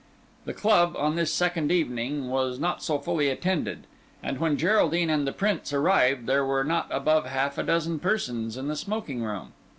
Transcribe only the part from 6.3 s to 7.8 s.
were not above half a